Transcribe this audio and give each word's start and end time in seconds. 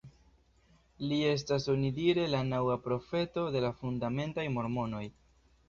Li 1.11 1.19
estas 1.31 1.67
onidire 1.73 2.25
la 2.33 2.41
naŭa 2.49 2.79
profeto 2.87 3.47
de 3.59 3.65
la 3.69 3.73
fundamentaj 3.85 4.51
mormonoj. 4.59 5.07